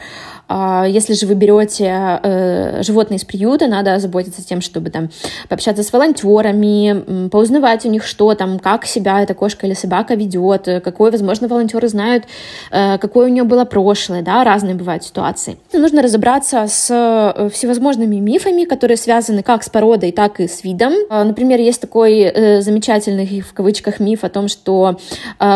[0.50, 5.10] если же вы берете э, животное из приюта, надо заботиться тем, чтобы там
[5.48, 10.64] пообщаться с волонтерами, поузнавать у них, что там, как себя эта кошка или собака ведет,
[10.82, 12.24] какой, возможно, волонтеры знают,
[12.70, 15.58] э, какое у нее было прошлое, да, разные бывают ситуации.
[15.74, 20.94] Нужно разобраться с э, всевозможными мифами, которые связаны как с породой, так и с видом.
[21.10, 24.98] А, например, есть такой замечательный, в кавычках, миф о том, что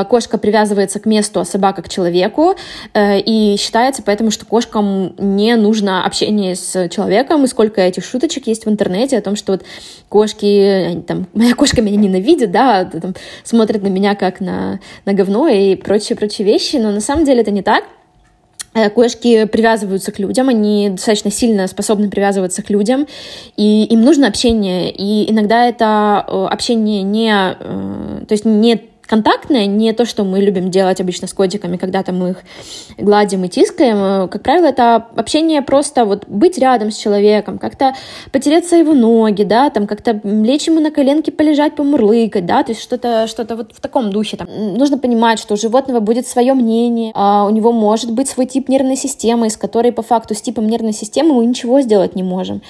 [0.09, 2.55] кошка привязывается к месту, а собака к человеку,
[2.94, 8.47] и считается поэтому, что кошка вам не нужно общение с человеком, и сколько этих шуточек
[8.47, 9.62] есть в интернете о том, что вот
[10.09, 13.14] кошки, там, моя кошка меня ненавидит, да, там,
[13.45, 17.51] смотрит на меня как на, на говно и прочие-прочие вещи, но на самом деле это
[17.51, 17.85] не так.
[18.75, 23.07] Э, кошки привязываются к людям, они достаточно сильно способны привязываться к людям,
[23.57, 29.66] и им нужно общение, и иногда это э, общение не, э, то есть не контактное,
[29.66, 32.38] не то, что мы любим делать обычно с котиками, когда то мы их
[32.96, 34.27] гладим и тискаем.
[34.31, 37.92] Как правило, это общение просто вот быть рядом с человеком, как-то
[38.31, 42.81] потереться его ноги, да, там как-то лечь ему на коленки, полежать, помурлыкать, да, то есть
[42.81, 44.38] что-то что вот в таком духе.
[44.38, 44.48] Там.
[44.79, 48.70] Нужно понимать, что у животного будет свое мнение, а у него может быть свой тип
[48.70, 52.62] нервной системы, из которой по факту с типом нервной системы мы ничего сделать не можем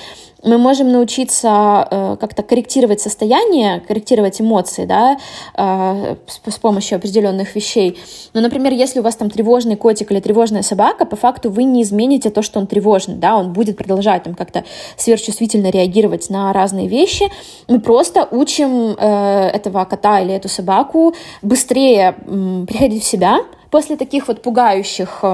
[0.42, 5.18] мы можем научиться э, как-то корректировать состояние, корректировать эмоции, да,
[5.55, 7.98] э, с, помощью определенных вещей.
[8.35, 11.83] Но, например, если у вас там тревожный котик или тревожная собака, по факту вы не
[11.83, 14.64] измените то, что он тревожный, да, он будет продолжать там как-то
[14.96, 17.31] сверхчувствительно реагировать на разные вещи.
[17.68, 22.16] Мы просто учим э, этого кота или эту собаку быстрее
[22.66, 25.24] приходить в себя после таких вот пугающих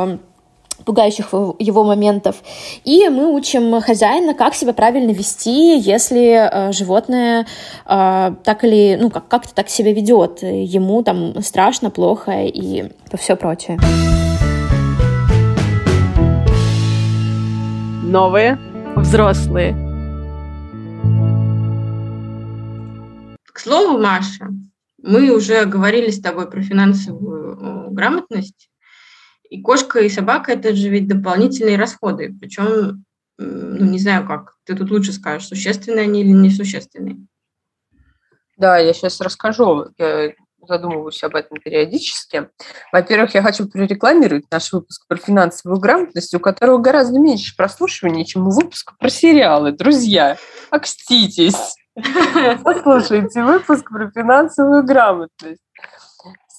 [0.88, 2.36] пугающих его моментов.
[2.82, 7.46] И мы учим хозяина, как себя правильно вести, если э, животное
[7.84, 10.42] э, так или, ну, как- как-то так себя ведет.
[10.42, 13.78] Ему там страшно, плохо и все прочее.
[18.02, 18.58] Новые
[18.96, 19.74] взрослые.
[23.52, 24.48] К слову, Маша,
[25.02, 28.70] мы уже говорили с тобой про финансовую э, грамотность.
[29.50, 32.34] И кошка, и собака– это же ведь дополнительные расходы.
[32.38, 33.04] Причем,
[33.38, 37.18] ну, не знаю как, ты тут лучше скажешь, существенные они или несущественные.
[38.56, 39.86] Да, я сейчас расскажу.
[39.98, 40.32] Я
[40.66, 42.48] задумываюсь об этом периодически.
[42.92, 48.48] Во-первых, я хочу прорекламировать наш выпуск про финансовую грамотность, у которого гораздо меньше прослушивания, чем
[48.48, 49.72] у выпуска про сериалы.
[49.72, 50.36] Друзья,
[50.70, 51.76] окститесь.
[52.64, 55.62] Послушайте выпуск про финансовую грамотность.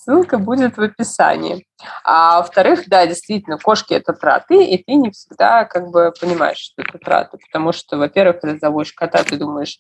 [0.10, 1.68] Ссылка будет в описании.
[2.04, 6.82] А во-вторых, да, действительно, кошки– это траты, и ты не всегда как бы понимаешь, что
[6.82, 7.38] это траты.
[7.38, 9.80] Потому что, во-первых, когда заводишь кота, ты думаешь,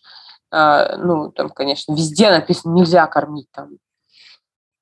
[0.52, 3.70] э, ну, там, конечно, везде написано «нельзя кормить там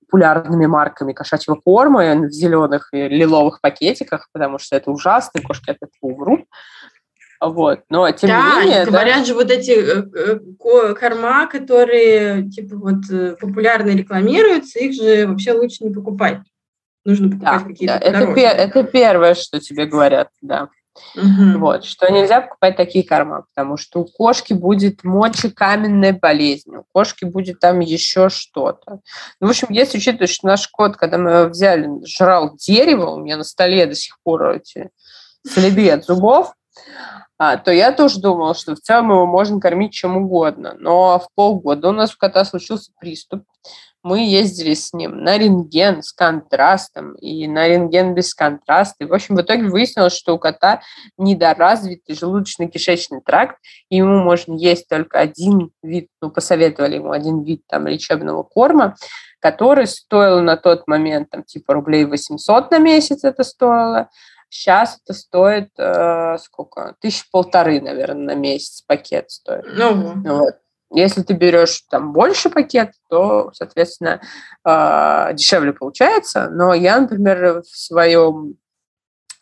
[0.01, 5.77] популярными марками кошачьего корма в зеленых и лиловых пакетиках, потому что это ужасно, кошки от
[5.77, 6.41] этого умрут.
[7.39, 7.81] Вот.
[7.89, 8.85] Но тем да, не менее...
[8.85, 14.93] говорят да, же вот эти э, э, корма, которые типа вот э, популярно рекламируются, их
[14.93, 16.39] же вообще лучше не покупать.
[17.05, 20.69] Нужно покупать да, какие-то да, это, пер, это первое, что тебе говорят, да.
[21.15, 21.59] Угу.
[21.59, 27.25] Вот, что нельзя покупать такие корма, потому что у кошки будет мочекаменная болезнь, у кошки
[27.25, 28.99] будет там еще что-то.
[29.39, 33.19] Ну, в общем, если учитывать, что наш кот, когда мы его взяли, жрал дерево, у
[33.19, 34.89] меня на столе до сих пор эти
[35.47, 36.53] следы от зубов,
[37.37, 40.75] то я тоже думала, что в целом его можно кормить чем угодно.
[40.79, 43.43] Но в полгода у нас у кота случился приступ.
[44.03, 49.03] Мы ездили с ним на рентген с контрастом и на рентген без контраста.
[49.03, 50.81] И, в общем, в итоге выяснилось, что у кота
[51.17, 53.57] недоразвитый желудочно-кишечный тракт,
[53.89, 58.95] и ему можно есть только один вид, ну, посоветовали ему один вид там лечебного корма,
[59.39, 64.09] который стоил на тот момент там типа рублей 800 на месяц это стоило,
[64.49, 66.95] Сейчас это стоит э, сколько?
[67.01, 69.65] Тысяч полторы, наверное, на месяц пакет стоит.
[69.73, 70.55] Ну, вот.
[70.89, 74.21] Если ты берешь там больше пакет, то, соответственно,
[74.65, 76.49] э, дешевле получается.
[76.49, 78.55] Но я, например, в своем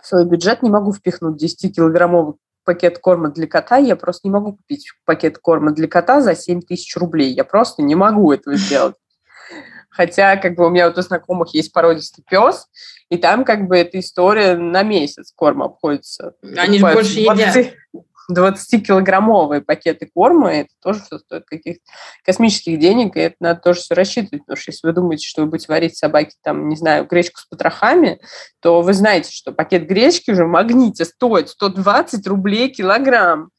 [0.02, 4.54] в свой бюджет не могу впихнуть 10-килограммовый пакет корма для кота, я просто не могу
[4.54, 7.32] купить пакет корма для кота за 7 тысяч рублей.
[7.32, 8.96] Я просто не могу этого сделать.
[9.96, 12.68] Хотя, как бы у меня вот у знакомых есть породистый пес,
[13.10, 16.34] и там как бы эта история на месяц корма обходится.
[16.58, 17.74] Они же больше 20, едят.
[18.30, 21.84] 20-килограммовые пакеты корма, это тоже все стоит каких-то
[22.26, 25.48] космических денег, и это надо тоже все рассчитывать, потому что если вы думаете, что вы
[25.48, 28.20] будете варить собаке, там, не знаю, гречку с потрохами,
[28.60, 33.50] то вы знаете, что пакет гречки уже в магните стоит 120 рублей килограмм.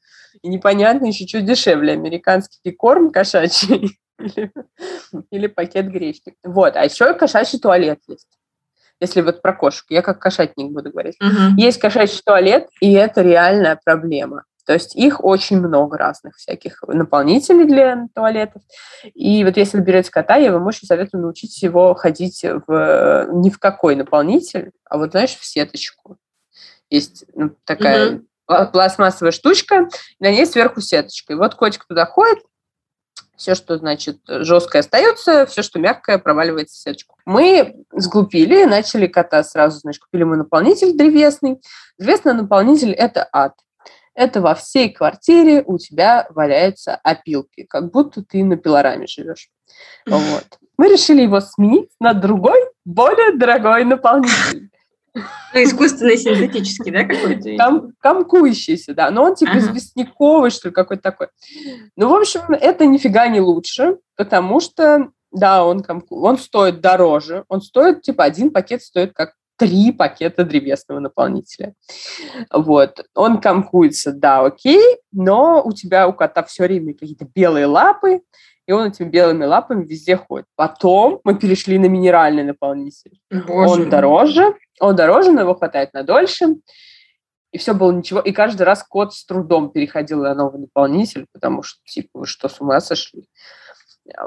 [0.43, 4.51] И непонятно еще, что дешевле, американский корм кошачий или,
[5.31, 6.35] или пакет гречки.
[6.43, 8.27] Вот, а еще кошачий туалет есть
[8.99, 11.17] если вот про кошек, я как кошатник буду говорить.
[11.21, 11.51] Uh-huh.
[11.55, 14.43] Есть кошачий туалет, и это реальная проблема.
[14.65, 18.61] То есть их очень много разных всяких наполнителей для туалетов.
[19.13, 23.49] И вот если вы берете кота, я вам очень советую научить его ходить в, не
[23.49, 26.17] в какой наполнитель, а вот, знаешь, в сеточку.
[26.89, 28.71] Есть ну, такая mm-hmm.
[28.71, 29.87] пластмассовая штучка,
[30.19, 31.31] на ней сверху сеточка.
[31.31, 32.43] И вот котик туда ходит,
[33.37, 37.17] все, что, значит, жесткое остается, все, что мягкое, проваливается в сеточку.
[37.25, 41.61] Мы сглупили, начали кота сразу, значит, купили мы наполнитель древесный.
[41.97, 43.53] Древесный наполнитель– это ад
[44.17, 49.49] это во всей квартире у тебя валяются опилки, как будто ты на пилораме живешь.
[50.07, 50.57] Вот.
[50.77, 54.69] Мы решили его сменить на другой, более дорогой наполнитель.
[55.53, 57.55] Ну, искусственный синтетический, да, какой-то?
[57.57, 59.11] Ком, комкующийся, да.
[59.11, 59.59] Но он типа ага.
[59.59, 61.27] известняковый, что ли, какой-то такой.
[61.95, 67.45] Ну, в общем, это нифига не лучше, потому что, да, он, комку, он стоит дороже.
[67.47, 71.73] Он стоит, типа, один пакет стоит как три пакета древесного наполнителя.
[72.51, 73.05] Вот.
[73.15, 78.21] Он комкуется, да, окей, но у тебя у кота все время какие-то белые лапы,
[78.67, 80.45] и он этими белыми лапами везде ходит.
[80.55, 83.19] Потом мы перешли на минеральный наполнитель.
[83.31, 83.81] Боже.
[83.83, 86.57] Он дороже, он дороже, но его хватает на дольше.
[87.53, 88.19] И все было ничего.
[88.19, 92.49] И каждый раз кот с трудом переходил на новый наполнитель, потому что, типа, вы что,
[92.49, 93.29] с ума сошли?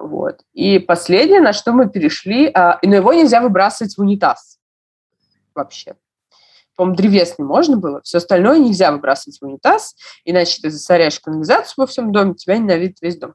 [0.03, 0.41] Вот.
[0.55, 4.59] И последнее, на что мы перешли, а, но его нельзя выбрасывать в унитаз
[5.55, 5.97] вообще.
[6.81, 11.87] По-моему, древесный можно было, все остальное нельзя выбрасывать в унитаз, иначе ты засоряешь канализацию во
[11.87, 13.35] всем доме, тебя ненавидит весь дом.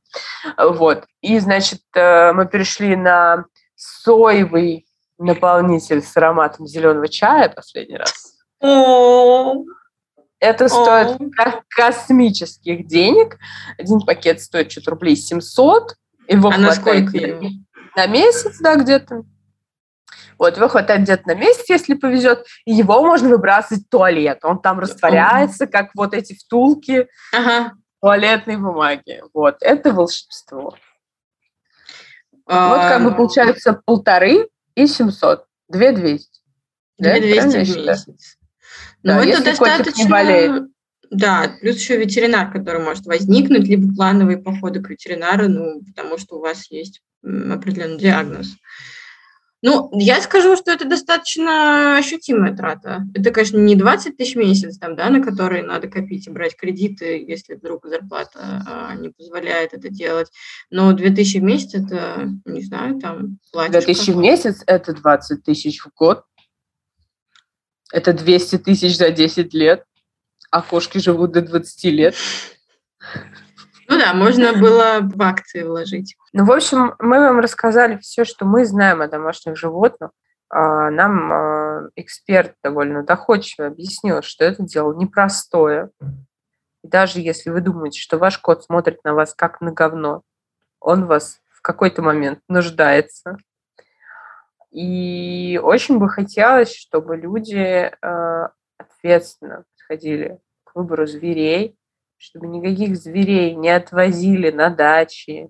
[0.57, 1.05] Вот.
[1.21, 4.87] И, значит, э, мы перешли на соевый
[5.19, 8.33] наполнитель с ароматом зеленого чая последний раз.
[10.39, 11.19] Это стоит
[11.69, 13.37] космических денег.
[13.77, 15.93] Один пакет стоит что-то рублей 700.
[16.27, 17.11] Его а на сколько?
[17.95, 19.23] На месяц, да, где-то.
[20.37, 24.39] Вот, его хватает где-то на месяц, если повезет, и его можно выбрасывать в туалет.
[24.43, 27.73] Он там растворяется, как вот эти втулки ага.
[28.01, 29.21] туалетной бумаги.
[29.33, 30.75] Вот, это волшебство.
[32.45, 32.69] А...
[32.69, 35.45] Вот как бы получается полторы и семьсот.
[35.67, 36.41] Две двести.
[36.97, 38.37] Две двести в месяц.
[39.03, 40.03] Ну, да, это достаточно...
[40.03, 40.63] не болеет.
[41.11, 46.37] Да, плюс еще ветеринар, который может возникнуть, либо плановые походы к ветеринару, ну, потому что
[46.37, 48.55] у вас есть определенный диагноз.
[49.65, 53.01] Ну, я скажу, что это достаточно ощутимая трата.
[53.15, 56.55] Это, конечно, не 20 тысяч в месяц, там, да, на которые надо копить и брать
[56.55, 60.31] кредиты, если вдруг зарплата а, не позволяет это делать.
[60.69, 63.71] Но 2 тысячи в месяц– это, не знаю, там, платишь.
[63.71, 66.25] 2 тысячи в месяц– это 20 тысяч в год.
[67.91, 69.83] Это 200 тысяч за 10 лет.
[70.51, 72.15] А кошки живут до 20 лет.
[73.95, 76.17] Ну да, можно было в акции вложить.
[76.33, 80.11] Ну, в общем, мы вам рассказали все, что мы знаем о домашних животных.
[80.49, 85.91] А, нам а, эксперт довольно доходчиво объяснил, что это дело непростое.
[86.83, 90.23] И даже если вы думаете, что ваш кот смотрит на вас как на говно,
[90.81, 93.37] он вас в какой-то момент нуждается.
[94.71, 101.77] И очень бы хотелось, чтобы люди а, ответственно подходили к выбору зверей,
[102.17, 105.49] чтобы никаких зверей не отвозили на дачи,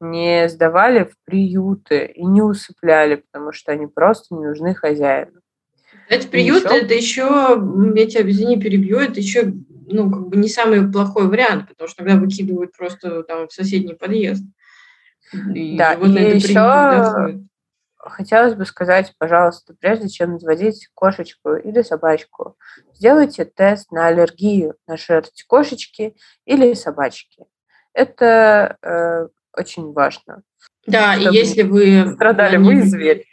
[0.00, 5.40] не сдавали в приюты и не усыпляли, потому что они просто не нужны хозяину.
[6.08, 6.84] Эти приюты, еще...
[6.84, 7.22] это еще,
[7.94, 9.54] я тебя, извини, перебью, это еще
[9.86, 13.94] ну, как бы не самый плохой вариант, потому что тогда выкидывают просто там в соседний
[13.94, 14.44] подъезд.
[15.54, 17.40] И да, и еще
[18.10, 22.56] хотелось бы сказать, пожалуйста, прежде чем заводить кошечку или собачку,
[22.94, 27.44] сделайте тест на аллергию на шерсть кошечки или собачки.
[27.92, 30.42] Это э, очень важно.
[30.86, 33.26] Да, и если вы страдали вы, зверь.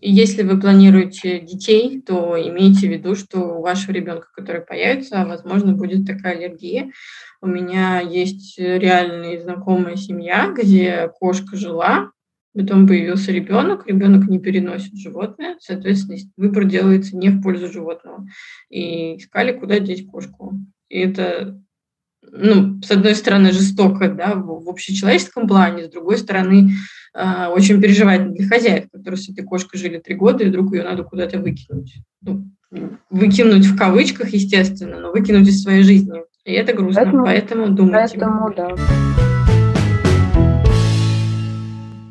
[0.00, 5.72] Если вы планируете детей, то имейте в виду, что у вашего ребенка, который появится, возможно,
[5.72, 6.92] будет такая аллергия.
[7.40, 12.12] У меня есть реальная знакомая семья, где кошка жила,
[12.54, 18.26] потом появился ребенок, ребенок не переносит животное, соответственно, выбор делается не в пользу животного.
[18.68, 20.54] И искали, куда деть кошку.
[20.88, 21.60] И это
[22.32, 26.72] ну, с одной стороны, жестоко, да, в, общечеловеческом плане, с другой стороны,
[27.14, 30.82] э, очень переживательно для хозяев, которые с этой кошкой жили три года, и вдруг ее
[30.82, 31.94] надо куда-то выкинуть.
[32.22, 32.50] Ну,
[33.10, 36.20] выкинуть в кавычках, естественно, но выкинуть из своей жизни.
[36.44, 38.18] И это грустно, поэтому, поэтому думайте.
[38.18, 39.37] Поэтому, да.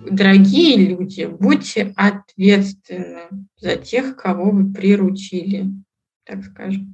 [0.09, 3.21] Дорогие люди, будьте ответственны
[3.57, 5.67] за тех, кого вы приручили,
[6.25, 6.93] так скажем.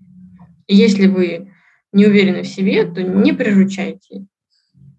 [0.68, 1.52] Если вы
[1.92, 4.26] не уверены в себе, то не приручайте.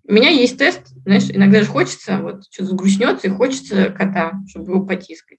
[0.07, 4.73] У меня есть тест, знаешь, иногда же хочется, вот что-то сгрустнется, и хочется кота, чтобы
[4.73, 5.39] его потискать.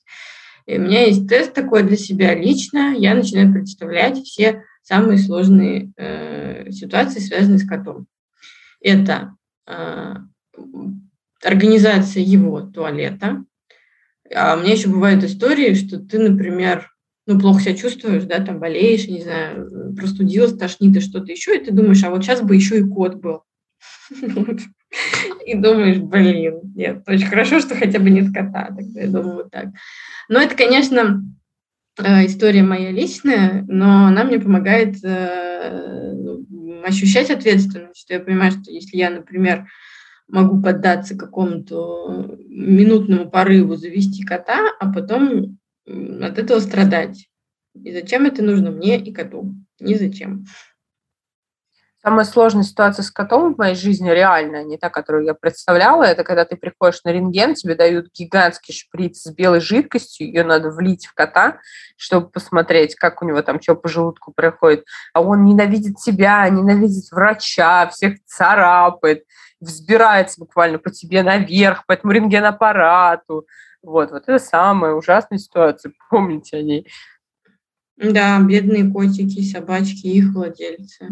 [0.65, 5.91] И у меня есть тест такой для себя лично, я начинаю представлять все самые сложные
[5.97, 8.07] э, ситуации, связанные с котом.
[8.81, 9.35] Это
[9.67, 10.15] э,
[11.45, 13.45] организация его туалета.
[14.33, 16.91] А у меня еще бывают истории, что ты, например,
[17.27, 21.63] ну, плохо себя чувствуешь, да, там болеешь, не знаю, простудилась, тошнит и что-то еще, и
[21.63, 23.43] ты думаешь, а вот сейчас бы еще и кот был.
[25.45, 29.51] И думаешь, блин, нет, очень хорошо, что хотя бы нет кота, тогда я думаю вот
[29.51, 29.67] так.
[30.29, 31.21] Но это, конечно,
[31.99, 38.71] э, история моя личная, но она мне помогает э, ну, ощущать ответственность, я понимаю, что
[38.71, 39.67] если я, например,
[40.27, 47.27] могу поддаться какому-то минутному порыву завести кота, а потом от этого страдать.
[47.75, 49.53] И зачем это нужно мне и коту?
[49.79, 50.45] Ни зачем.
[52.05, 56.23] Самая сложная ситуация с котом в моей жизни реальная, не та, которую я представляла, это
[56.23, 61.07] когда ты приходишь на рентген, тебе дают гигантский шприц с белой жидкостью, ее надо влить
[61.07, 61.57] в кота,
[61.97, 64.85] чтобы посмотреть, как у него там что по желудку проходит.
[65.13, 69.23] А он ненавидит тебя, ненавидит врача, всех царапает,
[69.65, 73.47] взбирается буквально по тебе наверх, по этому рентгенаппарату.
[73.81, 76.87] Вот, вот это самая ужасная ситуация, помните о ней.
[77.97, 81.09] Да, бедные котики, собачки, их владельцы.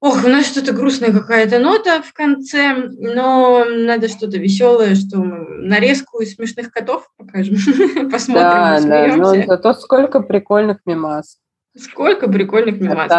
[0.00, 5.66] Ох, у нас что-то грустная какая-то нота в конце, но надо что-то веселое, что мы
[5.66, 7.56] нарезку из смешных котов покажем,
[8.10, 11.38] посмотрим, Да, да, но зато сколько прикольных мимас.
[11.76, 13.10] Сколько прикольных мимас.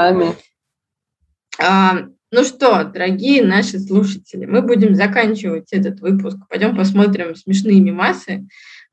[1.59, 6.37] А, ну что, дорогие наши слушатели, мы будем заканчивать этот выпуск.
[6.49, 8.47] Пойдем посмотрим смешные мимасы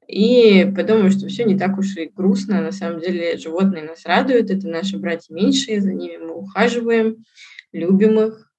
[0.07, 2.61] и подумаем, что все не так уж и грустно.
[2.61, 7.25] На самом деле животные нас радуют, это наши братья меньшие, за ними мы ухаживаем,
[7.73, 8.53] любим их,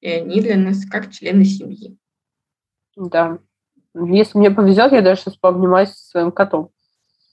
[0.00, 1.96] и они для нас как члены семьи.
[2.96, 3.38] Да.
[3.94, 6.70] Если мне повезет, я даже сейчас пообнимаюсь со своим котом.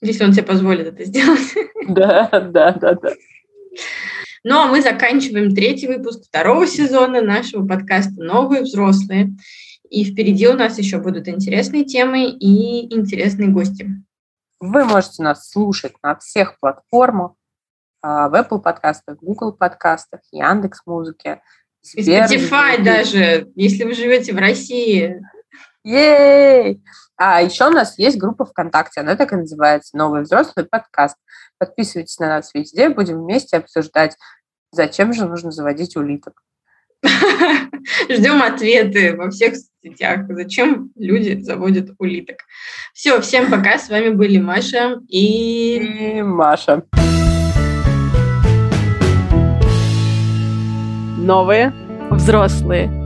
[0.00, 1.54] Если он тебе позволит это сделать.
[1.86, 3.12] Да, да, да, да.
[4.46, 9.34] Ну, а мы заканчиваем третий выпуск второго сезона нашего подкаста «Новые взрослые».
[9.88, 13.88] И впереди у нас еще будут интересные темы и интересные гости.
[14.60, 17.32] Вы можете нас слушать на всех платформах,
[18.02, 21.40] а, в Apple подкастах, Google подкастах, Яндекс Музыке,
[21.82, 25.22] Spotify даже, если вы живете в России.
[25.84, 26.82] Ей!
[27.16, 31.16] А еще у нас есть группа ВКонтакте, она так и называется «Новый взрослый подкаст».
[31.58, 34.16] Подписывайтесь на нас везде, будем вместе обсуждать,
[34.72, 36.42] зачем же нужно заводить улиток.
[38.08, 42.38] Ждем ответы во всех сетях, зачем люди заводят улиток.
[42.94, 45.76] Все, всем пока, с вами были Маша и...
[46.16, 46.82] и Маша.
[51.18, 51.74] Новые
[52.10, 53.03] взрослые.